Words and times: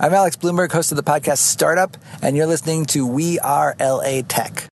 I'm 0.00 0.14
Alex 0.14 0.36
Blumberg, 0.36 0.70
host 0.70 0.92
of 0.92 0.96
the 0.96 1.02
podcast 1.02 1.38
Startup, 1.38 1.96
and 2.22 2.36
you're 2.36 2.46
listening 2.46 2.86
to 2.86 3.04
We 3.04 3.40
Are 3.40 3.74
LA 3.80 4.22
Tech. 4.22 4.68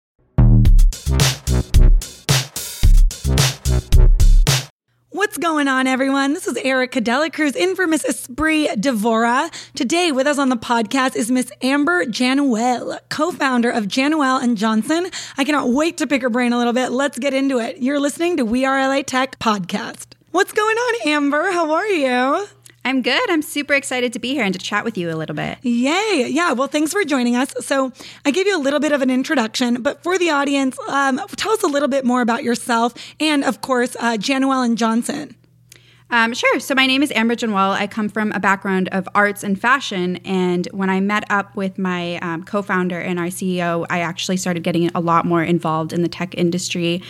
What's 5.10 5.36
going 5.36 5.68
on, 5.68 5.86
everyone? 5.86 6.32
This 6.32 6.46
is 6.46 6.56
Erica 6.56 7.02
Delacruz 7.02 7.54
in 7.54 7.76
for 7.76 7.86
Miss 7.86 8.02
Espree 8.04 8.68
Devora. 8.76 9.52
Today, 9.74 10.10
with 10.10 10.26
us 10.26 10.38
on 10.38 10.48
the 10.48 10.56
podcast 10.56 11.16
is 11.16 11.30
Miss 11.30 11.52
Amber 11.60 12.06
Januel, 12.06 12.98
co-founder 13.10 13.68
of 13.68 13.88
Januel 13.88 14.38
and 14.38 14.56
Johnson. 14.56 15.10
I 15.36 15.44
cannot 15.44 15.68
wait 15.68 15.98
to 15.98 16.06
pick 16.06 16.22
her 16.22 16.30
brain 16.30 16.54
a 16.54 16.56
little 16.56 16.72
bit. 16.72 16.92
Let's 16.92 17.18
get 17.18 17.34
into 17.34 17.58
it. 17.58 17.76
You're 17.76 18.00
listening 18.00 18.38
to 18.38 18.46
We 18.46 18.64
Are 18.64 18.88
LA 18.88 19.02
Tech 19.02 19.38
podcast. 19.38 20.14
What's 20.30 20.54
going 20.54 20.76
on, 20.76 21.08
Amber? 21.08 21.52
How 21.52 21.72
are 21.72 21.88
you? 21.88 22.46
I'm 22.84 23.02
good. 23.02 23.30
I'm 23.30 23.42
super 23.42 23.74
excited 23.74 24.12
to 24.14 24.18
be 24.18 24.30
here 24.30 24.44
and 24.44 24.54
to 24.54 24.58
chat 24.58 24.84
with 24.84 24.96
you 24.96 25.10
a 25.10 25.16
little 25.16 25.36
bit. 25.36 25.58
Yay. 25.62 26.28
Yeah. 26.30 26.52
Well, 26.52 26.68
thanks 26.68 26.92
for 26.92 27.04
joining 27.04 27.36
us. 27.36 27.52
So, 27.60 27.92
I 28.24 28.30
gave 28.30 28.46
you 28.46 28.56
a 28.56 28.62
little 28.62 28.80
bit 28.80 28.92
of 28.92 29.02
an 29.02 29.10
introduction, 29.10 29.82
but 29.82 30.02
for 30.02 30.18
the 30.18 30.30
audience, 30.30 30.78
um, 30.88 31.20
tell 31.36 31.52
us 31.52 31.62
a 31.62 31.66
little 31.66 31.88
bit 31.88 32.04
more 32.04 32.22
about 32.22 32.42
yourself 32.42 32.94
and, 33.20 33.44
of 33.44 33.60
course, 33.60 33.96
uh, 34.00 34.16
Januel 34.16 34.62
and 34.62 34.78
Johnson. 34.78 35.36
Um, 36.12 36.34
sure. 36.34 36.58
So 36.58 36.74
my 36.74 36.86
name 36.86 37.04
is 37.04 37.12
Amber 37.12 37.36
Januel. 37.36 37.70
I 37.70 37.86
come 37.86 38.08
from 38.08 38.32
a 38.32 38.40
background 38.40 38.88
of 38.90 39.08
arts 39.14 39.44
and 39.44 39.60
fashion. 39.60 40.16
And 40.18 40.66
when 40.72 40.90
I 40.90 40.98
met 40.98 41.24
up 41.30 41.54
with 41.54 41.78
my 41.78 42.16
um, 42.16 42.42
co-founder 42.42 42.98
and 42.98 43.16
our 43.18 43.26
CEO, 43.26 43.86
I 43.88 44.00
actually 44.00 44.36
started 44.36 44.64
getting 44.64 44.90
a 44.92 45.00
lot 45.00 45.24
more 45.24 45.44
involved 45.44 45.92
in 45.92 46.02
the 46.02 46.08
tech 46.08 46.34
industry. 46.36 47.00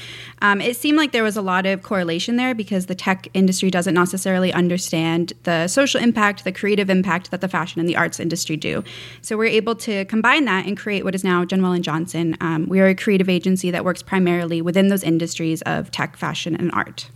Um, 0.43 0.61
it 0.61 0.77
seemed 0.77 0.99
like 0.99 1.13
there 1.13 1.23
was 1.23 1.39
a 1.39 1.43
lot 1.43 1.65
of 1.65 1.83
correlation 1.83 2.37
there 2.37 2.55
because 2.55 2.87
the 2.87 2.95
tech 2.95 3.27
industry 3.33 3.71
doesn't 3.71 3.95
necessarily 3.95 4.53
understand 4.53 5.33
the 5.45 5.67
social 5.67 6.01
impact, 6.01 6.45
the 6.45 6.53
creative 6.53 6.91
impact 6.91 7.31
that 7.31 7.41
the 7.41 7.49
fashion 7.49 7.81
and 7.81 7.89
the 7.89 7.97
arts 7.97 8.21
industry 8.21 8.57
do. 8.57 8.85
So 9.23 9.39
we're 9.39 9.47
able 9.47 9.77
to 9.77 10.05
combine 10.07 10.45
that 10.45 10.67
and 10.67 10.77
create 10.77 11.05
what 11.05 11.15
is 11.15 11.25
now 11.25 11.47
Januel 11.47 11.73
and 11.73 11.85
Johnson. 11.85 12.37
Um, 12.43 12.69
we 12.69 12.81
are 12.81 12.89
a 12.89 12.95
creative 12.95 13.31
agency 13.31 13.71
that 13.71 13.83
works 13.83 14.03
primarily 14.03 14.61
within 14.61 14.89
those 14.89 15.03
industries 15.03 15.63
of 15.63 15.91
tech, 15.91 16.19
fashion, 16.19 16.55
and 16.55 16.71
art. 16.73 17.09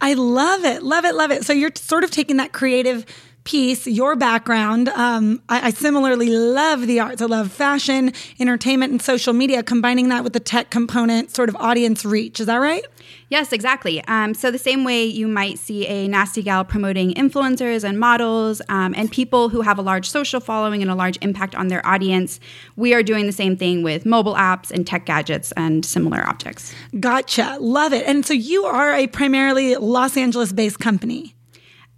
I 0.00 0.14
love 0.14 0.64
it. 0.64 0.82
Love 0.82 1.04
it. 1.04 1.14
Love 1.14 1.30
it. 1.30 1.44
So 1.44 1.52
you're 1.52 1.72
sort 1.74 2.04
of 2.04 2.10
taking 2.10 2.36
that 2.38 2.52
creative 2.52 3.04
piece, 3.44 3.86
your 3.86 4.14
background. 4.16 4.88
Um, 4.90 5.42
I, 5.48 5.68
I, 5.68 5.70
similarly 5.70 6.28
love 6.30 6.86
the 6.86 7.00
arts. 7.00 7.20
I 7.20 7.26
love 7.26 7.50
fashion, 7.50 8.12
entertainment, 8.38 8.92
and 8.92 9.02
social 9.02 9.32
media, 9.32 9.62
combining 9.62 10.08
that 10.10 10.22
with 10.22 10.32
the 10.32 10.40
tech 10.40 10.70
component, 10.70 11.34
sort 11.34 11.48
of 11.48 11.56
audience 11.56 12.04
reach. 12.04 12.38
Is 12.40 12.46
that 12.46 12.56
right? 12.56 12.84
Yes, 13.28 13.52
exactly. 13.52 14.04
Um, 14.04 14.34
so, 14.34 14.50
the 14.50 14.58
same 14.58 14.84
way 14.84 15.04
you 15.04 15.26
might 15.26 15.58
see 15.58 15.86
a 15.86 16.06
Nasty 16.06 16.42
Gal 16.42 16.64
promoting 16.64 17.14
influencers 17.14 17.82
and 17.82 17.98
models 17.98 18.62
um, 18.68 18.94
and 18.96 19.10
people 19.10 19.48
who 19.48 19.62
have 19.62 19.78
a 19.78 19.82
large 19.82 20.08
social 20.08 20.38
following 20.38 20.82
and 20.82 20.90
a 20.90 20.94
large 20.94 21.18
impact 21.20 21.54
on 21.54 21.68
their 21.68 21.84
audience, 21.86 22.38
we 22.76 22.94
are 22.94 23.02
doing 23.02 23.26
the 23.26 23.32
same 23.32 23.56
thing 23.56 23.82
with 23.82 24.06
mobile 24.06 24.34
apps 24.34 24.70
and 24.70 24.86
tech 24.86 25.06
gadgets 25.06 25.52
and 25.56 25.84
similar 25.84 26.26
objects. 26.28 26.74
Gotcha. 27.00 27.56
Love 27.60 27.92
it. 27.92 28.06
And 28.06 28.24
so, 28.24 28.34
you 28.34 28.64
are 28.64 28.92
a 28.92 29.08
primarily 29.08 29.76
Los 29.76 30.16
Angeles 30.16 30.52
based 30.52 30.78
company. 30.78 31.34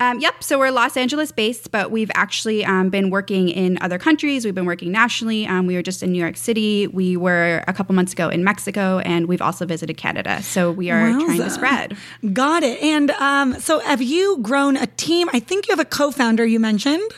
Um, 0.01 0.19
yep. 0.19 0.43
So 0.43 0.59
we're 0.59 0.71
Los 0.71 0.97
Angeles 0.97 1.31
based, 1.31 1.71
but 1.71 1.91
we've 1.91 2.11
actually 2.15 2.65
um, 2.65 2.91
been 2.91 3.11
working 3.11 3.49
in 3.49 3.79
other 3.81 3.99
countries. 3.99 4.45
We've 4.45 4.55
been 4.55 4.67
working 4.67 4.91
nationally. 4.91 5.47
Um, 5.47 5.67
we 5.67 5.77
were 5.77 5.83
just 5.83 6.03
in 6.03 6.13
New 6.13 6.19
York 6.19 6.37
City. 6.37 6.89
We 6.89 7.17
were 7.17 7.63
a 7.69 7.73
couple 7.73 7.95
months 7.95 8.13
ago 8.13 8.29
in 8.29 8.43
Mexico, 8.43 8.99
and 8.99 9.27
we've 9.27 9.43
also 9.43 9.67
visited 9.67 9.97
Canada. 9.97 10.43
So 10.43 10.73
we 10.73 10.91
are 10.91 11.11
Wowza. 11.11 11.25
trying 11.25 11.39
to 11.39 11.51
spread. 11.51 11.97
Got 12.33 12.65
it. 12.65 12.83
And 12.83 13.13
um, 13.13 13.61
so 13.61 13.79
have 13.81 14.03
you 14.03 14.39
grown 14.43 14.77
a 14.77 14.87
team? 14.87 15.29
I 15.33 15.39
think 15.39 15.69
you 15.69 15.73
have 15.73 15.81
a 15.81 15.89
co 15.89 16.11
founder 16.11 16.45
you 16.45 16.59
mentioned. 16.59 17.11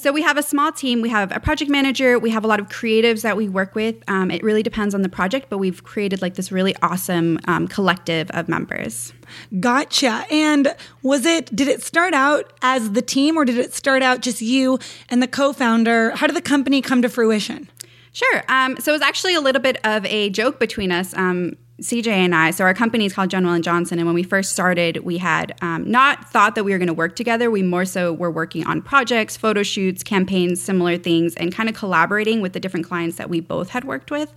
So 0.00 0.12
we 0.12 0.22
have 0.22 0.38
a 0.38 0.42
small 0.42 0.72
team. 0.72 1.02
We 1.02 1.10
have 1.10 1.30
a 1.30 1.40
project 1.40 1.70
manager. 1.70 2.18
We 2.18 2.30
have 2.30 2.42
a 2.42 2.46
lot 2.46 2.58
of 2.58 2.68
creatives 2.68 3.20
that 3.20 3.36
we 3.36 3.50
work 3.50 3.74
with. 3.74 3.96
Um, 4.08 4.30
it 4.30 4.42
really 4.42 4.62
depends 4.62 4.94
on 4.94 5.02
the 5.02 5.10
project, 5.10 5.50
but 5.50 5.58
we've 5.58 5.84
created 5.84 6.22
like 6.22 6.36
this 6.36 6.50
really 6.50 6.74
awesome 6.80 7.38
um, 7.44 7.68
collective 7.68 8.30
of 8.30 8.48
members. 8.48 9.12
Gotcha. 9.60 10.24
And 10.30 10.74
was 11.02 11.26
it, 11.26 11.54
did 11.54 11.68
it 11.68 11.82
start 11.82 12.14
out 12.14 12.50
as 12.62 12.92
the 12.92 13.02
team 13.02 13.36
or 13.36 13.44
did 13.44 13.58
it 13.58 13.74
start 13.74 14.02
out 14.02 14.22
just 14.22 14.40
you 14.40 14.78
and 15.10 15.22
the 15.22 15.28
co 15.28 15.52
founder? 15.52 16.12
How 16.16 16.26
did 16.26 16.34
the 16.34 16.40
company 16.40 16.80
come 16.80 17.02
to 17.02 17.10
fruition? 17.10 17.68
Sure. 18.12 18.42
Um, 18.48 18.78
so 18.80 18.92
it 18.92 18.94
was 18.94 19.02
actually 19.02 19.34
a 19.34 19.40
little 19.42 19.60
bit 19.60 19.76
of 19.84 20.06
a 20.06 20.30
joke 20.30 20.58
between 20.58 20.92
us. 20.92 21.14
Um, 21.14 21.56
CJ 21.80 22.08
and 22.08 22.34
I, 22.34 22.50
so 22.50 22.64
our 22.64 22.74
company 22.74 23.06
is 23.06 23.14
called 23.14 23.30
Januel 23.30 23.54
and 23.54 23.64
Johnson, 23.64 23.98
and 23.98 24.06
when 24.06 24.14
we 24.14 24.22
first 24.22 24.52
started, 24.52 24.98
we 24.98 25.18
had 25.18 25.54
um, 25.62 25.90
not 25.90 26.30
thought 26.30 26.54
that 26.54 26.64
we 26.64 26.72
were 26.72 26.78
going 26.78 26.88
to 26.88 26.94
work 26.94 27.16
together. 27.16 27.50
We 27.50 27.62
more 27.62 27.84
so 27.84 28.12
were 28.12 28.30
working 28.30 28.66
on 28.66 28.82
projects, 28.82 29.36
photo 29.36 29.62
shoots, 29.62 30.02
campaigns, 30.02 30.60
similar 30.60 30.98
things, 30.98 31.34
and 31.36 31.54
kind 31.54 31.68
of 31.68 31.74
collaborating 31.74 32.40
with 32.40 32.52
the 32.52 32.60
different 32.60 32.86
clients 32.86 33.16
that 33.16 33.30
we 33.30 33.40
both 33.40 33.70
had 33.70 33.84
worked 33.84 34.10
with. 34.10 34.32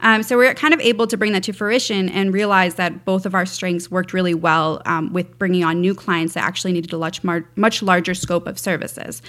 Um, 0.00 0.22
so 0.22 0.38
we 0.38 0.46
are 0.46 0.54
kind 0.54 0.74
of 0.74 0.80
able 0.80 1.06
to 1.06 1.16
bring 1.16 1.32
that 1.32 1.42
to 1.44 1.52
fruition 1.52 2.08
and 2.08 2.32
realize 2.32 2.74
that 2.74 3.04
both 3.04 3.26
of 3.26 3.34
our 3.34 3.46
strengths 3.46 3.90
worked 3.90 4.12
really 4.12 4.34
well 4.34 4.82
um, 4.86 5.12
with 5.12 5.38
bringing 5.38 5.64
on 5.64 5.80
new 5.80 5.94
clients 5.94 6.34
that 6.34 6.44
actually 6.44 6.72
needed 6.72 6.92
a 6.92 6.98
much, 6.98 7.24
mar- 7.24 7.48
much 7.56 7.82
larger 7.82 8.14
scope 8.14 8.46
of 8.46 8.58
services. 8.58 9.22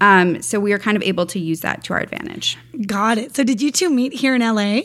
Um, 0.00 0.42
so 0.42 0.60
we 0.60 0.72
are 0.72 0.78
kind 0.78 0.96
of 0.96 1.02
able 1.02 1.26
to 1.26 1.38
use 1.38 1.60
that 1.60 1.84
to 1.84 1.92
our 1.92 2.00
advantage. 2.00 2.56
Got 2.86 3.18
it. 3.18 3.34
So 3.34 3.44
did 3.44 3.60
you 3.60 3.70
two 3.70 3.90
meet 3.90 4.12
here 4.12 4.34
in 4.34 4.42
LA? 4.42 4.82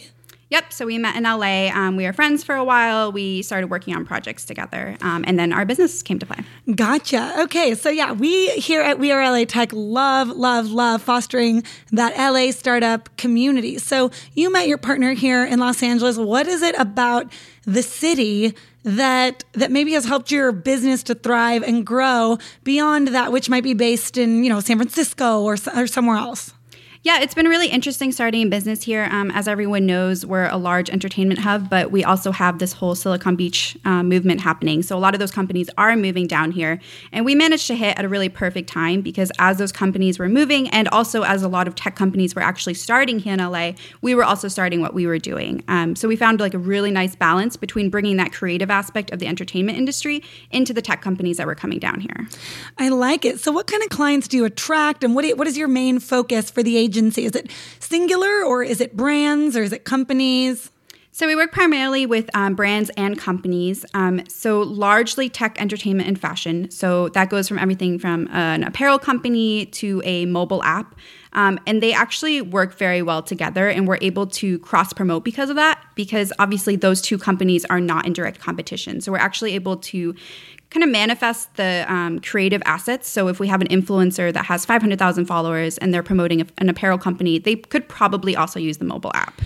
Yep. 0.53 0.72
So 0.72 0.86
we 0.86 1.00
met 1.00 1.16
in 1.16 1.24
LA. 1.24 1.72
Um, 1.74 1.96
we 1.96 2.06
were 2.06 2.14
friends 2.14 2.44
for 2.44 2.53
a 2.53 2.64
while. 2.64 3.12
We 3.12 3.41
started 3.41 3.72
working 3.72 3.96
on 3.96 4.06
projects 4.06 4.46
together, 4.46 4.96
um, 5.02 5.25
and 5.25 5.40
then 5.40 5.52
our 5.52 5.66
business 5.66 6.03
came 6.03 6.19
to 6.19 6.28
play. 6.28 6.38
Gotcha. 6.75 7.34
Okay. 7.41 7.74
So 7.74 7.90
yeah, 7.90 8.12
we 8.12 8.52
here 8.52 8.84
at 8.84 9.00
We 9.00 9.12
Are 9.12 9.24
LA 9.24 9.46
Tech 9.46 9.74
love, 9.74 10.28
love, 10.28 10.69
love 10.69 11.02
fostering 11.02 11.63
that 11.92 12.16
LA 12.16 12.52
startup 12.52 13.18
community. 13.18 13.80
So 13.80 14.12
you 14.36 14.52
met 14.52 14.68
your 14.68 14.78
partner 14.78 15.13
here 15.13 15.44
in 15.44 15.58
Los 15.58 15.81
Angeles. 15.81 16.19
What 16.19 16.46
is 16.46 16.62
it 16.62 16.75
about 16.78 17.34
the 17.66 17.81
city? 17.81 18.53
that 18.86 19.46
that 19.53 19.72
maybe 19.72 19.94
has 19.94 20.03
helped 20.03 20.30
your 20.30 20.52
business 20.52 21.03
to 21.03 21.16
thrive 21.16 21.63
and 21.63 21.86
grow 21.86 22.38
beyond 22.66 23.08
that 23.08 23.31
which 23.31 23.50
might 23.50 23.63
be 23.63 23.74
based 23.74 24.18
in 24.18 24.44
you 24.44 24.50
know 24.50 24.59
San 24.59 24.75
Francisco 24.75 25.42
or, 25.42 25.56
or 25.74 25.88
somewhere 25.88 26.18
else 26.18 26.52
yeah, 27.03 27.19
it's 27.19 27.34
been 27.34 27.50
really 27.50 27.68
interesting 27.68 28.14
starting 28.14 28.47
a 28.47 28.50
business 28.50 28.81
here. 28.81 29.09
Um, 29.12 29.30
as 29.31 29.46
everyone 29.46 29.86
knows, 29.86 30.25
we're 30.25 30.47
a 30.47 30.56
large 30.56 30.90
entertainment 30.90 31.41
hub, 31.41 31.69
but 31.69 31.91
we 31.91 32.02
also 32.02 32.31
have 32.31 32.59
this 32.59 32.72
whole 32.72 32.96
Silicon 32.96 33.36
Beach 33.36 33.78
uh, 33.84 34.03
movement 34.03 34.40
happening. 34.40 34.81
So 34.81 34.97
a 34.97 35.00
lot 35.00 35.13
of 35.13 35.19
those 35.19 35.31
companies 35.31 35.69
are 35.78 35.97
moving 35.97 36.28
down 36.28 36.52
here. 36.52 36.80
And 37.12 37.25
we 37.25 37.36
managed 37.36 37.68
to 37.68 37.75
hit 37.75 38.00
at 38.00 38.06
a 38.06 38.08
really 38.08 38.30
perfect 38.30 38.69
time 38.69 39.02
because 39.02 39.34
as 39.38 39.58
those 39.58 39.74
companies 39.74 40.18
were 40.18 40.30
moving, 40.30 40.69
and 40.69 40.88
also 40.88 41.24
as 41.24 41.44
a 41.44 41.50
lot 41.50 41.68
of 41.68 41.75
tech 41.75 41.97
companies 41.97 42.36
were 42.36 42.42
actually 42.42 42.74
starting 42.74 43.19
here 43.19 43.34
in 43.34 43.40
LA, 43.42 43.74
we 44.02 44.16
were 44.16 44.24
also 44.24 44.47
starting 44.47 44.80
what 44.80 44.94
we 44.94 45.06
were 45.06 45.19
doing. 45.19 45.62
Um, 45.68 45.97
so 45.97 46.08
we 46.08 46.16
found 46.16 46.40
like 46.40 46.53
a 46.53 46.58
really 46.58 46.90
nice 46.90 47.18
balance 47.18 47.58
between 47.58 47.90
bringing 47.90 48.16
that 48.16 48.31
creative 48.31 48.72
aspect 48.72 49.12
of 49.12 49.19
the 49.19 49.28
entertainment 49.28 49.78
industry 49.78 50.24
into 50.52 50.74
the 50.74 50.81
tech 50.81 51.02
companies 51.02 51.36
that 51.36 51.47
were 51.47 51.56
coming 51.56 51.80
down 51.80 52.00
here. 52.00 52.30
I 52.78 52.88
like 52.88 53.25
it. 53.25 53.42
So 53.42 53.52
what 53.52 53.68
kind 53.68 53.84
of 53.84 53.90
clients 53.90 54.30
do 54.30 54.38
you 54.38 54.46
attract, 54.46 55.03
and 55.03 55.13
what, 55.16 55.25
you, 55.25 55.36
what 55.36 55.47
is 55.47 55.58
your 55.58 55.68
main 55.68 56.00
focus 56.00 56.50
for 56.50 56.63
the 56.63 56.78
agency? 56.78 56.93
Is 56.98 57.36
it 57.36 57.52
singular 57.80 58.44
or 58.44 58.64
is 58.64 58.81
it 58.81 58.96
brands 58.96 59.56
or 59.58 59.64
is 59.64 59.74
it 59.74 59.84
companies? 59.84 60.72
So 61.16 61.28
we 61.28 61.36
work 61.36 61.52
primarily 61.52 62.08
with 62.08 62.28
um, 62.34 62.56
brands 62.56 62.90
and 62.98 63.20
companies. 63.20 63.86
Um, 63.94 64.26
so 64.28 64.62
largely 64.62 65.30
tech, 65.30 65.62
entertainment, 65.62 66.08
and 66.08 66.20
fashion. 66.20 66.72
So 66.72 67.09
that 67.09 67.30
goes 67.30 67.48
from 67.48 67.59
everything 67.59 68.00
from 68.00 68.28
an 68.31 68.64
apparel 68.64 68.98
company 68.98 69.68
to 69.68 70.02
a 70.06 70.26
mobile 70.26 70.64
app. 70.64 70.96
Um, 71.34 71.59
and 71.68 71.84
they 71.84 71.94
actually 71.94 72.42
work 72.42 72.76
very 72.80 73.04
well 73.04 73.22
together, 73.22 73.70
and 73.70 73.88
we're 73.88 74.00
able 74.02 74.25
to 74.25 74.58
cross 74.60 74.92
promote 74.92 75.24
because 75.24 75.52
of 75.52 75.56
that. 75.56 75.84
Because 75.94 76.34
obviously, 76.40 76.75
those 76.75 77.00
two 77.00 77.20
companies 77.20 77.64
are 77.66 77.80
not 77.80 78.08
in 78.08 78.14
direct 78.14 78.40
competition. 78.40 79.00
So 79.00 79.12
we're 79.12 79.20
actually 79.20 79.54
able 79.54 79.78
to 79.78 80.16
kind 80.73 80.84
of 80.84 80.89
manifest 80.89 81.56
the 81.56 81.85
um, 81.88 82.19
creative 82.19 82.61
assets. 82.66 83.07
So 83.07 83.28
if 83.28 83.39
we 83.39 83.47
have 83.47 83.61
an 83.61 83.67
influencer 83.67 84.34
that 84.34 84.45
has 84.45 84.66
500,000 84.66 85.25
followers 85.25 85.78
and 85.78 85.94
they're 85.94 86.03
promoting 86.03 86.41
a, 86.41 86.45
an 86.57 86.67
apparel 86.67 86.97
company, 86.97 87.38
they 87.38 87.56
could 87.56 87.88
probably 87.88 88.36
also 88.36 88.59
use 88.59 88.77
the 88.77 88.86
mobile 88.86 89.12
app. 89.13 89.39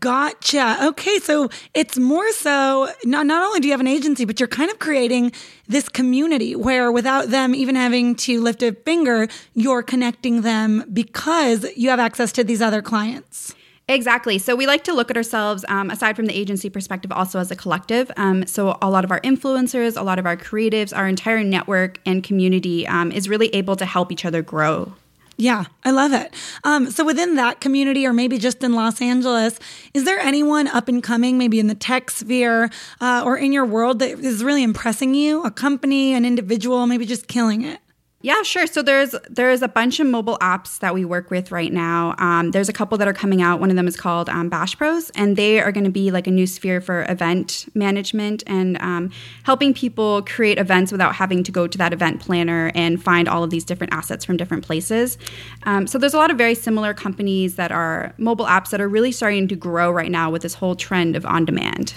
Gotcha. 0.00 0.78
Okay, 0.82 1.18
so 1.20 1.48
it's 1.74 1.98
more 1.98 2.30
so 2.32 2.88
not 3.04 3.26
not 3.26 3.44
only 3.44 3.60
do 3.60 3.68
you 3.68 3.72
have 3.72 3.80
an 3.80 3.86
agency, 3.86 4.24
but 4.24 4.40
you're 4.40 4.48
kind 4.48 4.70
of 4.70 4.78
creating 4.80 5.32
this 5.68 5.88
community 5.88 6.56
where 6.56 6.90
without 6.90 7.30
them 7.30 7.54
even 7.54 7.76
having 7.76 8.16
to 8.16 8.40
lift 8.40 8.62
a 8.62 8.72
finger, 8.72 9.28
you're 9.54 9.82
connecting 9.82 10.42
them 10.42 10.84
because 10.92 11.64
you 11.76 11.90
have 11.90 12.00
access 12.00 12.32
to 12.32 12.42
these 12.42 12.60
other 12.60 12.82
clients. 12.82 13.54
Exactly. 13.88 14.38
So 14.38 14.54
we 14.54 14.66
like 14.66 14.84
to 14.84 14.94
look 14.94 15.10
at 15.10 15.16
ourselves, 15.16 15.64
um, 15.68 15.90
aside 15.90 16.16
from 16.16 16.26
the 16.26 16.38
agency 16.38 16.70
perspective, 16.70 17.10
also 17.12 17.38
as 17.38 17.50
a 17.50 17.56
collective. 17.56 18.10
Um, 18.16 18.46
so 18.46 18.78
a 18.80 18.88
lot 18.88 19.04
of 19.04 19.10
our 19.10 19.20
influencers, 19.20 20.00
a 20.00 20.02
lot 20.02 20.18
of 20.18 20.26
our 20.26 20.36
creatives, 20.36 20.96
our 20.96 21.08
entire 21.08 21.42
network 21.42 22.00
and 22.06 22.22
community 22.22 22.86
um, 22.86 23.10
is 23.12 23.28
really 23.28 23.48
able 23.48 23.76
to 23.76 23.84
help 23.84 24.12
each 24.12 24.24
other 24.24 24.40
grow. 24.40 24.94
Yeah, 25.36 25.64
I 25.84 25.90
love 25.90 26.12
it. 26.12 26.32
Um, 26.62 26.90
so 26.90 27.04
within 27.04 27.34
that 27.36 27.60
community, 27.60 28.06
or 28.06 28.12
maybe 28.12 28.38
just 28.38 28.62
in 28.62 28.74
Los 28.74 29.00
Angeles, 29.00 29.58
is 29.92 30.04
there 30.04 30.20
anyone 30.20 30.68
up 30.68 30.88
and 30.88 31.02
coming, 31.02 31.36
maybe 31.36 31.58
in 31.58 31.66
the 31.66 31.74
tech 31.74 32.10
sphere 32.10 32.70
uh, 33.00 33.22
or 33.24 33.36
in 33.36 33.50
your 33.50 33.64
world, 33.64 33.98
that 33.98 34.10
is 34.20 34.44
really 34.44 34.62
impressing 34.62 35.14
you? 35.14 35.42
A 35.42 35.50
company, 35.50 36.14
an 36.14 36.24
individual, 36.24 36.86
maybe 36.86 37.06
just 37.06 37.26
killing 37.26 37.62
it? 37.62 37.80
Yeah, 38.22 38.42
sure. 38.42 38.68
So 38.68 38.82
there's 38.82 39.16
there's 39.28 39.62
a 39.62 39.68
bunch 39.68 39.98
of 39.98 40.06
mobile 40.06 40.38
apps 40.38 40.78
that 40.78 40.94
we 40.94 41.04
work 41.04 41.30
with 41.32 41.50
right 41.50 41.72
now. 41.72 42.14
Um, 42.18 42.52
there's 42.52 42.68
a 42.68 42.72
couple 42.72 42.96
that 42.98 43.08
are 43.08 43.12
coming 43.12 43.42
out. 43.42 43.58
One 43.58 43.68
of 43.68 43.74
them 43.74 43.88
is 43.88 43.96
called 43.96 44.28
um, 44.28 44.48
Bash 44.48 44.78
Pros, 44.78 45.10
and 45.10 45.36
they 45.36 45.60
are 45.60 45.72
going 45.72 45.84
to 45.84 45.90
be 45.90 46.12
like 46.12 46.28
a 46.28 46.30
new 46.30 46.46
sphere 46.46 46.80
for 46.80 47.04
event 47.08 47.66
management 47.74 48.44
and 48.46 48.80
um, 48.80 49.10
helping 49.42 49.74
people 49.74 50.22
create 50.22 50.56
events 50.56 50.92
without 50.92 51.16
having 51.16 51.42
to 51.42 51.50
go 51.50 51.66
to 51.66 51.76
that 51.78 51.92
event 51.92 52.20
planner 52.20 52.70
and 52.76 53.02
find 53.02 53.28
all 53.28 53.42
of 53.42 53.50
these 53.50 53.64
different 53.64 53.92
assets 53.92 54.24
from 54.24 54.36
different 54.36 54.64
places. 54.64 55.18
Um, 55.64 55.88
so 55.88 55.98
there's 55.98 56.14
a 56.14 56.18
lot 56.18 56.30
of 56.30 56.38
very 56.38 56.54
similar 56.54 56.94
companies 56.94 57.56
that 57.56 57.72
are 57.72 58.14
mobile 58.18 58.46
apps 58.46 58.70
that 58.70 58.80
are 58.80 58.88
really 58.88 59.10
starting 59.10 59.48
to 59.48 59.56
grow 59.56 59.90
right 59.90 60.12
now 60.12 60.30
with 60.30 60.42
this 60.42 60.54
whole 60.54 60.76
trend 60.76 61.16
of 61.16 61.26
on 61.26 61.44
demand. 61.44 61.92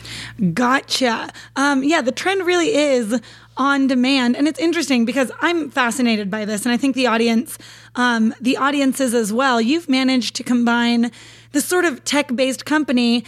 Gotcha. 0.55 1.31
Um, 1.55 1.83
yeah, 1.83 2.01
the 2.01 2.11
trend 2.11 2.47
really 2.47 2.73
is 2.73 3.21
on 3.57 3.87
demand, 3.87 4.35
and 4.35 4.47
it's 4.47 4.59
interesting 4.59 5.05
because 5.05 5.31
I'm 5.39 5.69
fascinated 5.69 6.29
by 6.29 6.45
this, 6.45 6.65
and 6.65 6.73
I 6.73 6.77
think 6.77 6.95
the 6.95 7.07
audience, 7.07 7.57
um, 7.95 8.33
the 8.41 8.57
audiences 8.57 9.13
as 9.13 9.31
well. 9.31 9.61
You've 9.61 9.87
managed 9.87 10.35
to 10.35 10.43
combine 10.43 11.11
this 11.51 11.65
sort 11.65 11.85
of 11.85 12.03
tech-based 12.03 12.65
company 12.65 13.23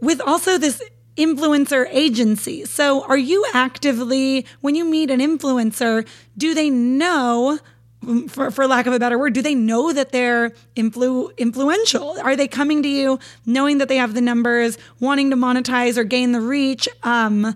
with 0.00 0.20
also 0.20 0.56
this 0.56 0.82
influencer 1.16 1.86
agency. 1.90 2.64
So, 2.64 3.04
are 3.04 3.16
you 3.16 3.44
actively 3.52 4.46
when 4.60 4.74
you 4.74 4.84
meet 4.84 5.10
an 5.10 5.20
influencer, 5.20 6.06
do 6.36 6.54
they 6.54 6.70
know? 6.70 7.58
For, 8.28 8.50
for 8.50 8.66
lack 8.66 8.86
of 8.86 8.94
a 8.94 8.98
better 8.98 9.18
word, 9.18 9.34
do 9.34 9.42
they 9.42 9.54
know 9.54 9.92
that 9.92 10.10
they're 10.10 10.54
influ- 10.74 11.36
influential? 11.36 12.18
Are 12.22 12.34
they 12.34 12.48
coming 12.48 12.82
to 12.82 12.88
you 12.88 13.18
knowing 13.44 13.76
that 13.76 13.88
they 13.88 13.96
have 13.96 14.14
the 14.14 14.22
numbers, 14.22 14.78
wanting 15.00 15.28
to 15.28 15.36
monetize 15.36 15.98
or 15.98 16.04
gain 16.04 16.32
the 16.32 16.40
reach? 16.40 16.88
Um, 17.02 17.54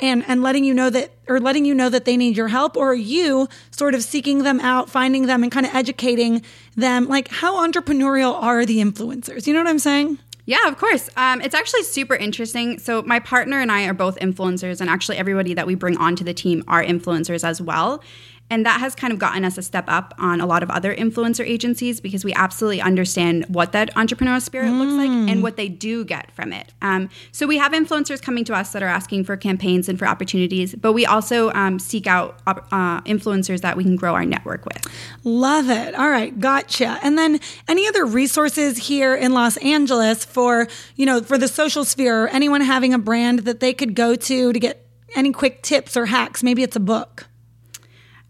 and 0.00 0.24
and 0.28 0.42
letting 0.42 0.64
you 0.64 0.74
know 0.74 0.90
that 0.90 1.12
or 1.28 1.40
letting 1.40 1.64
you 1.64 1.74
know 1.74 1.88
that 1.88 2.04
they 2.04 2.16
need 2.16 2.36
your 2.36 2.48
help 2.48 2.76
or 2.76 2.94
you 2.94 3.48
sort 3.70 3.94
of 3.94 4.02
seeking 4.02 4.42
them 4.42 4.60
out 4.60 4.88
finding 4.90 5.26
them 5.26 5.42
and 5.42 5.52
kind 5.52 5.66
of 5.66 5.74
educating 5.74 6.42
them 6.76 7.06
like 7.08 7.28
how 7.28 7.66
entrepreneurial 7.66 8.34
are 8.34 8.64
the 8.64 8.78
influencers 8.78 9.46
you 9.46 9.52
know 9.52 9.60
what 9.60 9.68
i'm 9.68 9.78
saying 9.78 10.18
yeah, 10.48 10.68
of 10.68 10.78
course. 10.78 11.10
Um, 11.16 11.40
it's 11.40 11.56
actually 11.56 11.82
super 11.82 12.14
interesting. 12.14 12.78
So, 12.78 13.02
my 13.02 13.18
partner 13.18 13.60
and 13.60 13.70
I 13.70 13.84
are 13.86 13.92
both 13.92 14.16
influencers, 14.20 14.80
and 14.80 14.88
actually, 14.88 15.16
everybody 15.16 15.54
that 15.54 15.66
we 15.66 15.74
bring 15.74 15.96
onto 15.96 16.22
the 16.22 16.32
team 16.32 16.62
are 16.68 16.84
influencers 16.84 17.42
as 17.42 17.60
well. 17.60 18.00
And 18.48 18.64
that 18.64 18.80
has 18.80 18.94
kind 18.94 19.12
of 19.12 19.18
gotten 19.18 19.44
us 19.44 19.58
a 19.58 19.62
step 19.62 19.84
up 19.88 20.14
on 20.18 20.40
a 20.40 20.46
lot 20.46 20.62
of 20.62 20.70
other 20.70 20.94
influencer 20.94 21.46
agencies 21.46 22.00
because 22.00 22.24
we 22.24 22.32
absolutely 22.34 22.80
understand 22.80 23.44
what 23.48 23.72
that 23.72 23.92
entrepreneurial 23.94 24.40
spirit 24.40 24.70
mm. 24.70 24.78
looks 24.78 24.92
like 24.92 25.10
and 25.10 25.42
what 25.42 25.56
they 25.56 25.68
do 25.68 26.04
get 26.04 26.30
from 26.32 26.52
it. 26.52 26.72
Um, 26.80 27.08
so 27.32 27.46
we 27.46 27.58
have 27.58 27.72
influencers 27.72 28.22
coming 28.22 28.44
to 28.44 28.54
us 28.54 28.72
that 28.72 28.82
are 28.82 28.88
asking 28.88 29.24
for 29.24 29.36
campaigns 29.36 29.88
and 29.88 29.98
for 29.98 30.06
opportunities, 30.06 30.74
but 30.74 30.92
we 30.92 31.04
also 31.04 31.50
um, 31.52 31.78
seek 31.78 32.06
out 32.06 32.40
uh, 32.46 33.00
influencers 33.02 33.62
that 33.62 33.76
we 33.76 33.82
can 33.82 33.96
grow 33.96 34.14
our 34.14 34.24
network 34.24 34.64
with. 34.64 34.86
Love 35.24 35.68
it. 35.68 35.94
All 35.94 36.10
right, 36.10 36.38
gotcha. 36.38 36.98
And 37.02 37.18
then 37.18 37.40
any 37.68 37.88
other 37.88 38.04
resources 38.04 38.76
here 38.76 39.14
in 39.16 39.32
Los 39.32 39.56
Angeles 39.58 40.24
for, 40.24 40.68
you 40.94 41.04
know, 41.04 41.20
for 41.20 41.36
the 41.36 41.48
social 41.48 41.84
sphere 41.84 42.24
or 42.24 42.28
anyone 42.28 42.60
having 42.60 42.94
a 42.94 42.98
brand 42.98 43.40
that 43.40 43.60
they 43.60 43.74
could 43.74 43.94
go 43.94 44.14
to 44.14 44.52
to 44.52 44.58
get 44.58 44.86
any 45.14 45.32
quick 45.32 45.62
tips 45.62 45.96
or 45.96 46.06
hacks? 46.06 46.42
Maybe 46.42 46.62
it's 46.62 46.76
a 46.76 46.80
book. 46.80 47.26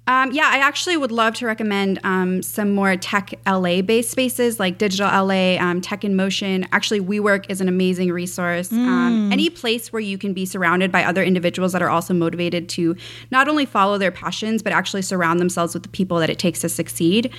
Um, 0.08 0.31
yeah, 0.31 0.49
I 0.53 0.58
actually 0.58 0.97
would 0.97 1.11
love 1.11 1.35
to 1.35 1.47
recommend 1.47 1.99
um, 2.05 2.41
some 2.43 2.73
more 2.73 2.97
tech 2.97 3.35
LA 3.44 3.82
based 3.82 4.11
spaces 4.11 4.61
like 4.61 4.79
Digital 4.79 5.06
LA, 5.06 5.56
um, 5.58 5.81
Tech 5.81 6.05
in 6.05 6.14
Motion. 6.14 6.67
Actually, 6.70 7.00
WeWork 7.00 7.47
is 7.49 7.61
an 7.61 7.69
amazing 7.69 8.12
resource. 8.12 8.69
Mm. 8.69 9.32
any 9.32 9.50
place 9.50 9.93
where 9.93 10.00
you 10.00 10.17
can 10.19 10.32
be 10.32 10.47
surrounded 10.47 10.93
by 10.93 11.05
other 11.05 11.23
individuals 11.23 11.73
that 11.73 11.82
are 11.82 11.91
also 11.91 12.14
motivated 12.14 12.69
to 12.69 12.94
not 13.31 13.49
only 13.49 13.64
follow 13.64 13.99
their 13.99 14.12
passions, 14.12 14.62
but 14.62 14.73
actually 14.73 15.03
surround 15.03 15.41
themselves 15.41 15.75
with 15.75 15.82
the 15.82 15.88
people 15.88 16.19
that 16.19 16.31
it 16.31 16.38
takes 16.38 16.61
to 16.61 16.69
succeed. 16.69 17.32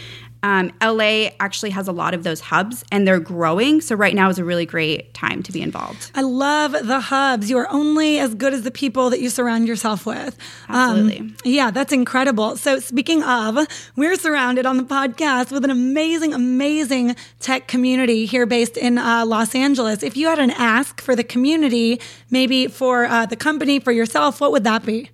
Um, 0.43 0.71
LA 0.81 1.29
actually 1.39 1.71
has 1.71 1.87
a 1.87 1.91
lot 1.91 2.13
of 2.13 2.23
those 2.23 2.39
hubs 2.39 2.83
and 2.91 3.07
they're 3.07 3.19
growing. 3.19 3.81
So, 3.81 3.95
right 3.95 4.13
now 4.13 4.29
is 4.29 4.39
a 4.39 4.43
really 4.43 4.65
great 4.65 5.13
time 5.13 5.43
to 5.43 5.51
be 5.51 5.61
involved. 5.61 6.11
I 6.15 6.21
love 6.21 6.73
the 6.83 6.99
hubs. 6.99 7.49
You 7.49 7.57
are 7.57 7.69
only 7.71 8.19
as 8.19 8.35
good 8.35 8.53
as 8.53 8.63
the 8.63 8.71
people 8.71 9.09
that 9.09 9.19
you 9.19 9.29
surround 9.29 9.67
yourself 9.67 10.05
with. 10.05 10.37
Absolutely. 10.69 11.19
Um, 11.19 11.35
yeah, 11.43 11.71
that's 11.71 11.91
incredible. 11.91 12.57
So, 12.57 12.79
speaking 12.79 13.23
of, 13.23 13.57
we're 13.95 14.15
surrounded 14.15 14.65
on 14.65 14.77
the 14.77 14.83
podcast 14.83 15.51
with 15.51 15.63
an 15.63 15.71
amazing, 15.71 16.33
amazing 16.33 17.15
tech 17.39 17.67
community 17.67 18.25
here 18.25 18.45
based 18.45 18.77
in 18.77 18.97
uh, 18.97 19.25
Los 19.25 19.55
Angeles. 19.55 20.03
If 20.03 20.15
you 20.15 20.27
had 20.27 20.39
an 20.39 20.51
ask 20.51 21.01
for 21.01 21.15
the 21.15 21.23
community, 21.23 21.99
maybe 22.29 22.67
for 22.67 23.05
uh, 23.05 23.25
the 23.25 23.35
company, 23.35 23.79
for 23.79 23.91
yourself, 23.91 24.39
what 24.39 24.51
would 24.51 24.63
that 24.63 24.85
be? 24.85 25.09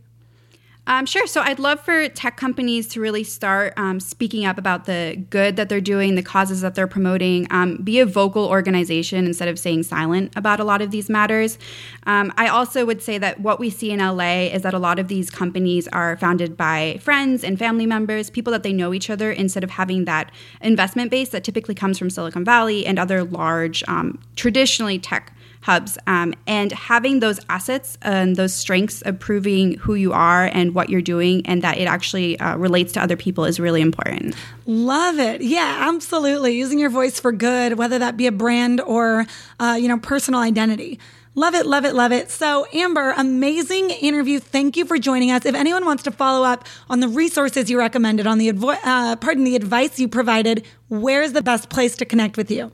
Um, 0.86 1.06
sure. 1.06 1.28
So 1.28 1.40
I'd 1.40 1.60
love 1.60 1.80
for 1.80 2.10
tech 2.10 2.36
companies 2.36 2.90
to 2.90 3.00
really 3.00 3.24
start 3.24 3.74
um, 3.78 4.02
speaking 4.02 4.46
up 4.46 4.58
about 4.58 4.84
the 4.84 5.24
good 5.30 5.56
that 5.56 5.70
they're 5.70 5.80
doing, 5.80 6.16
the 6.16 6.24
causes 6.24 6.60
that 6.60 6.76
they're 6.76 6.88
promoting, 6.88 7.48
um, 7.52 7.78
be 7.78 8.00
a 8.00 8.06
vocal 8.06 8.46
organization 8.48 9.26
instead 9.26 9.48
of 9.48 9.58
staying 9.58 9.84
silent 9.84 10.34
about 10.36 10.60
a 10.60 10.66
lot 10.66 10.82
of 10.82 10.92
these 10.92 11.10
matters. 11.10 11.58
Um, 12.06 12.34
I 12.36 12.50
also 12.50 12.86
would 12.86 13.02
say 13.02 13.18
that 13.18 13.40
what 13.40 13.62
we 13.62 13.70
see 13.70 13.92
in 13.92 14.00
LA 14.00 14.48
is 14.48 14.64
that 14.64 14.74
a 14.74 14.80
lot 14.80 15.00
of 15.00 15.08
these 15.08 15.30
companies 15.30 15.88
are 15.90 16.18
founded 16.18 16.58
by 16.58 17.00
friends 17.00 17.46
and 17.46 17.58
family 17.58 17.86
members, 17.86 18.30
people 18.30 18.52
that 18.52 18.64
they 18.64 18.74
know 18.74 18.94
each 18.94 19.10
other, 19.10 19.32
instead 19.32 19.64
of 19.64 19.70
having 19.70 20.04
that 20.04 20.32
investment 20.60 21.12
base 21.12 21.30
that 21.30 21.46
typically 21.46 21.76
comes 21.76 21.98
from 21.98 22.10
Silicon 22.10 22.44
Valley 22.44 22.86
and 22.86 23.00
other 23.00 23.24
large, 23.24 23.86
um, 23.88 24.22
traditionally 24.36 25.00
tech 25.00 25.34
hubs. 25.64 25.98
Um, 26.08 26.34
and 26.46 26.72
having 26.74 27.20
those 27.22 27.40
assets 27.50 27.98
and 28.02 28.36
those 28.36 28.54
strengths 28.54 29.02
of 29.04 29.18
proving 29.20 29.78
who 29.78 29.96
you 29.96 30.14
are 30.14 30.46
and 30.46 30.76
what 30.76 30.90
you're 30.90 31.02
doing 31.02 31.46
and 31.46 31.62
that 31.62 31.78
it 31.78 31.86
actually 31.86 32.38
uh, 32.40 32.58
relates 32.58 32.92
to 32.94 33.02
other 33.02 33.16
people 33.16 33.46
is 33.46 33.60
really 33.60 33.82
important. 33.82 34.36
Love 34.66 35.20
it. 35.20 35.42
Yeah, 35.42 35.88
absolutely. 35.88 36.58
Using 36.58 36.80
your 36.80 36.90
voice 36.90 37.20
for 37.20 37.32
good, 37.32 37.78
whether 37.78 37.98
that 38.00 38.18
be 38.18 38.28
a 38.28 38.32
brand 38.32 38.82
or, 38.82 39.26
uh, 39.60 39.78
you 39.80 39.88
know, 39.88 39.98
personal 39.98 40.42
identity. 40.42 41.00
Love 41.36 41.56
it, 41.56 41.66
love 41.66 41.84
it, 41.84 41.96
love 41.96 42.12
it. 42.12 42.30
So, 42.30 42.68
Amber, 42.74 43.12
amazing 43.18 43.90
interview. 43.90 44.40
Thank 44.40 44.78
you 44.78 44.86
for 44.86 45.00
joining 45.00 45.32
us. 45.32 45.46
If 45.46 45.56
anyone 45.56 45.84
wants 45.84 46.04
to 46.04 46.12
follow 46.12 46.46
up 46.46 46.68
on 46.92 47.00
the 47.00 47.08
resources 47.08 47.72
you 47.72 47.80
recommended, 47.80 48.28
on 48.28 48.38
the 48.38 48.52
advo- 48.52 48.78
uh, 48.84 49.16
pardon 49.16 49.44
the 49.44 49.56
advice 49.56 50.00
you 50.00 50.08
provided, 50.08 50.64
where's 50.90 51.34
the 51.34 51.42
best 51.42 51.70
place 51.70 51.96
to 51.96 52.06
connect 52.06 52.38
with 52.38 52.52
you? 52.52 52.72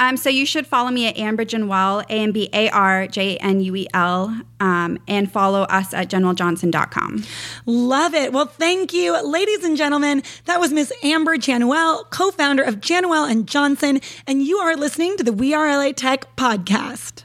Um, 0.00 0.16
so 0.16 0.30
you 0.30 0.46
should 0.46 0.66
follow 0.66 0.90
me 0.90 1.06
at 1.06 1.18
Amber 1.18 1.44
Januel, 1.44 2.00
A 2.00 2.04
M 2.08 2.32
B 2.32 2.48
A 2.54 2.70
R 2.70 3.06
J 3.06 3.36
N 3.36 3.60
U 3.60 3.76
E 3.76 3.86
L, 3.92 4.40
um, 4.58 4.98
and 5.06 5.30
follow 5.30 5.62
us 5.64 5.92
at 5.92 6.08
generaljohnson.com. 6.08 7.22
Love 7.66 8.14
it. 8.14 8.32
Well, 8.32 8.46
thank 8.46 8.94
you. 8.94 9.22
Ladies 9.22 9.62
and 9.62 9.76
gentlemen, 9.76 10.22
that 10.46 10.58
was 10.58 10.72
Miss 10.72 10.90
Amber 11.04 11.36
Januel, 11.36 12.04
co 12.04 12.30
founder 12.30 12.62
of 12.62 12.80
Januel 12.80 13.26
and 13.26 13.46
Johnson, 13.46 14.00
and 14.26 14.42
you 14.42 14.56
are 14.56 14.74
listening 14.74 15.18
to 15.18 15.22
the 15.22 15.34
We 15.34 15.52
Are 15.52 15.68
LA 15.68 15.92
Tech 15.92 16.34
podcast. 16.34 17.24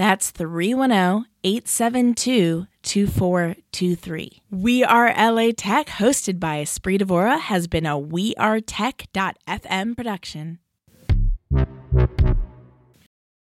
That's 0.00 0.30
310 0.30 1.26
872 1.44 2.66
2423. 2.82 4.42
We 4.50 4.82
Are 4.82 5.12
LA 5.14 5.50
Tech, 5.54 5.88
hosted 5.88 6.40
by 6.40 6.62
Espree 6.62 6.98
Devora, 6.98 7.38
has 7.38 7.66
been 7.66 7.84
a 7.84 7.98
We 7.98 8.34
Are 8.36 8.60
wearetech.fm 8.60 9.94
production. 9.94 10.60